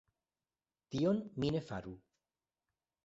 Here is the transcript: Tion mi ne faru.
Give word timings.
Tion 0.95 1.21
mi 1.43 1.53
ne 1.57 1.61
faru. 1.67 1.95